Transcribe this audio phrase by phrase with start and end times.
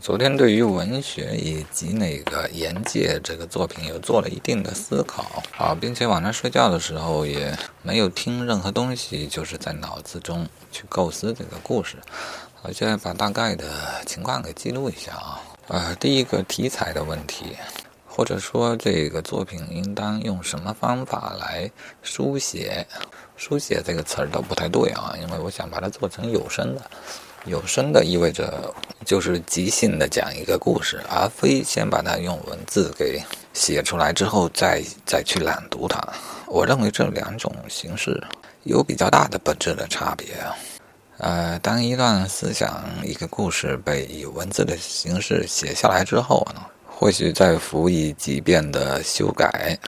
[0.00, 11.96] 昨天对于文学以及那个言界这个作品有做了一定的思考啊，并且晚上睡觉的时候也没有听任何东西，就是在脑子中去构思这个故事。
[12.62, 13.64] 我现在把大概的
[14.04, 15.40] 情况给记录一下啊。
[15.68, 17.56] 呃，第一个题材的问题，
[18.06, 21.70] 或者说这个作品应当用什么方法来
[22.02, 22.86] 书写？
[23.36, 26.82] 书写这个词儿都不太对啊，因为我想把它做成有声的。
[27.46, 28.74] 有声的意味着
[29.04, 36.00] 就是即兴的讲一个故事，而非先把它用文字给写出来之后再再去朗读它。
[36.46, 38.20] 我认为这两种形式
[38.64, 40.26] 有比较大的本质的差别。
[41.18, 49.78] 呃，当一段思想、一个故事被以文字的形式写下来之后呢，或许再辅以几遍的修改，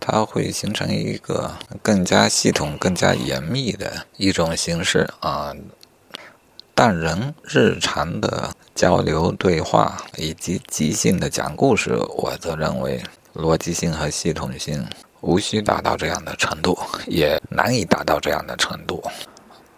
[0.00, 5.54] 它会形成一个更加系统、更加严密的一种形式啊。
[6.74, 13.02] 但人日常的交流对话以及即兴的讲故事，我则认为
[13.34, 14.84] 逻辑性和系统性
[15.20, 19.02] 无需达到这样的程度，也难以达到这样的程度。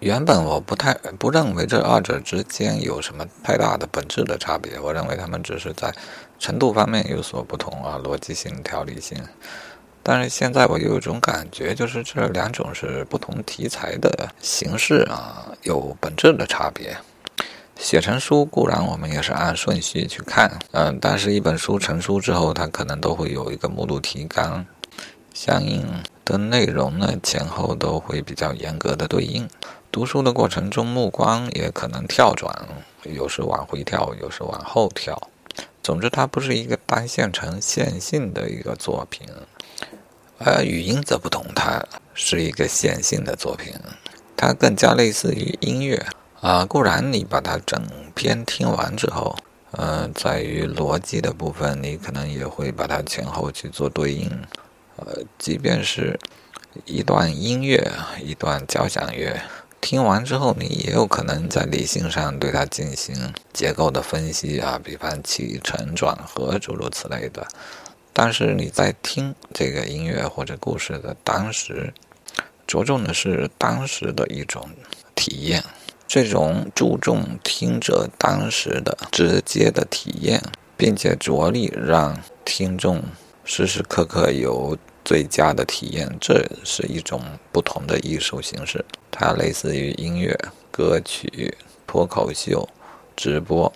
[0.00, 5.92] 原本我不太不认为这二者之间有什么太大的本质的差别，我认为他们只是在
[6.38, 9.18] 程度方面有所不同啊，逻辑性、条理性。
[10.06, 16.94] 但是现在我有一种感觉，就是这两种是不同题材的形式啊，有本质的差别。
[17.76, 24.64] 写成书固然我们也是按顺序去看，嗯，但是一本书成书之后，它可能都会有一个目录提纲，
[25.32, 25.84] 相应
[26.24, 29.48] 的内容呢前后都会比较严格的对应。
[29.90, 32.54] 读书的过程中，目光也可能跳转，
[33.04, 35.30] 有时往回跳，有时往后跳。
[35.82, 39.26] 总之，它不是一个单线程线性的一个作品。
[40.38, 41.82] 而语音则不同，它
[42.12, 43.72] 是一个线性的作品，
[44.36, 46.04] 它更加类似于音乐
[46.40, 46.64] 啊。
[46.64, 47.80] 固然你把它整
[48.14, 49.36] 篇听完之后，
[49.70, 54.30] 呃，在于逻辑的部分，你可能也会把它前后去做对应。
[54.96, 56.18] 呃，即便是
[56.84, 57.90] 一段音乐、
[58.22, 59.40] 一段交响乐，
[59.80, 67.46] 听完之后，你也有可能在理性上对它进行结构的分析啊，比方起承转合诸如此类的。
[68.16, 71.92] 但是你在听这个音乐或者故事的当时，
[72.64, 74.70] 着重的是当时的一种
[75.16, 75.62] 体验，
[76.06, 80.40] 这种注重听者当时的直接的体验，
[80.76, 83.02] 并且着力让听众
[83.44, 87.20] 时时刻刻有最佳的体验，这是一种
[87.50, 88.84] 不同的艺术形式。
[89.10, 90.38] 它类似于音乐、
[90.70, 92.68] 歌曲、脱口秀、
[93.16, 93.72] 直播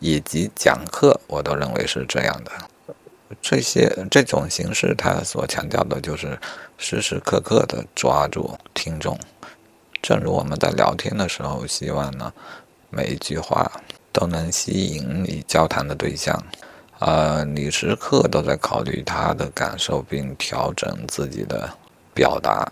[0.00, 2.50] 以及讲课，我都认为是这样的。
[3.40, 6.38] 这些这种形式，它所强调的就是
[6.78, 9.18] 时时刻刻的抓住听众。
[10.02, 12.32] 正如我们在聊天的时候，希望呢
[12.90, 13.70] 每一句话
[14.12, 16.36] 都能吸引你交谈的对象，
[16.98, 21.70] 呃，你时刻都在考虑他的感受，并调整自己的
[22.12, 22.70] 表达。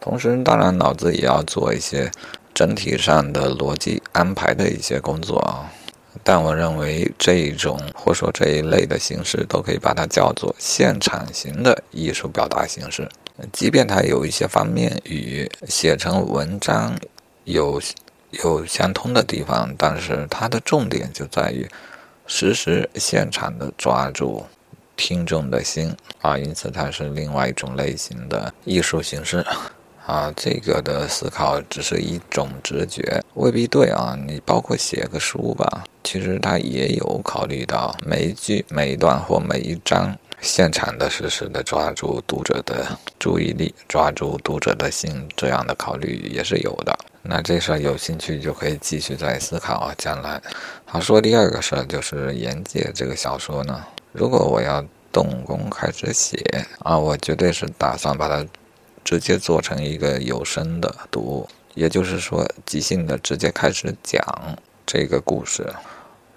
[0.00, 2.10] 同时，当然脑子也要做一些
[2.54, 5.70] 整体上的逻辑安排的一些工作啊。
[6.22, 13.08] 但我认为这一种或说这一类的形式，都可以把它叫做现场型的艺术表达形式。
[13.52, 16.94] 即便它有一些方面与写成文章
[17.44, 17.80] 有
[18.42, 21.68] 有相通的地方，但是它的重点就在于
[22.26, 24.44] 实时现场的抓住
[24.96, 29.44] 听众的心啊，因此它是另外一种类型的艺术形式。
[30.06, 34.16] 啊，这个的思考只是一种直觉，未必对啊。
[34.26, 42.86] 你包括写个书吧，其实他也有考虑到每一句、每一段或每一章现场的实时的抓住读者的
[43.18, 46.96] 注意力，抓住读者的心，这样的考虑也是有的。
[47.22, 49.94] 那这事儿有兴趣就可以继续再思考啊。
[49.98, 50.40] 将来，
[50.84, 56.38] 好说第二个事儿就是《言界》这个小说呢，如果我要动工开始写
[56.78, 58.46] 啊，我绝对是打算把它。
[59.02, 64.22] 直接做成一个有声的读物，也就是说即兴的直接开始讲
[64.84, 65.72] 这个故事。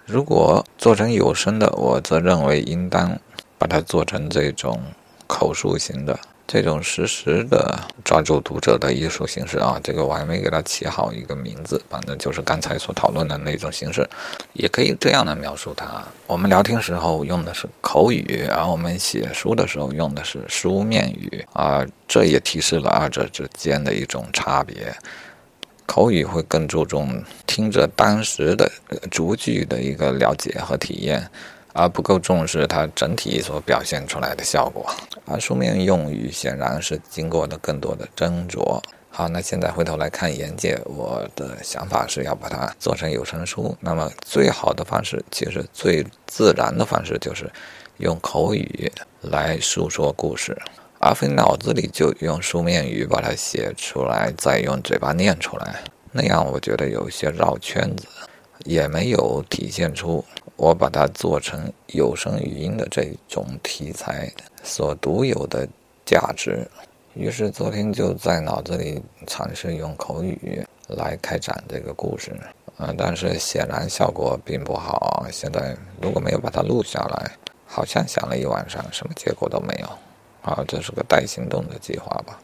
[0.06, 3.18] 如果做成有声的，我则认为应当
[3.58, 4.80] 把它做成这种
[5.28, 6.20] 口述型的。
[6.46, 14.08] 这种实时的抓住读者的艺术形式啊，这个我还没给它起好一个名字，反正就是刚才所讨论的那种形式，
[14.54, 16.04] 也可以这样的描述它。
[16.28, 24.94] 我们聊天时候用的是口语，而我们写书的时候用的是书面语啊，这也提示了二者之间的一种差别。
[25.86, 28.72] 口语会更注重听着当时的
[29.10, 31.28] 逐句的一个了解和体验。
[31.74, 34.86] 而不够重视它整体所表现出来的效果，
[35.26, 38.80] 而书面用语显然是经过了更多的斟酌，
[39.10, 43.76] 好，那现在回头来看《言界》，我的想法是要把它做成有声书。
[43.80, 47.52] 那么最好的方式，其实最自然的方式就是
[47.98, 48.92] 用口语
[49.22, 50.58] 来述说故事，
[51.00, 55.84] 而非脑子里就用书面语把它写出来，再用嘴巴念出来。
[56.12, 58.08] 那样我觉得有些绕圈子，
[58.64, 60.24] 也没有体现出
[60.56, 64.32] 我把它做成有声语音的这种题材
[64.64, 65.68] 所独有的
[66.06, 66.68] 价值。
[67.14, 72.36] 于是昨天就在脑子里尝试用口语来开展这个故事，
[72.78, 75.26] 嗯，但是显然效果并不好。
[75.32, 77.32] 现在如果没有把它录下来，
[77.68, 79.88] 好像想了一晚上，什么结果都没有。
[80.42, 82.40] 啊，这是个待行动的计划吧。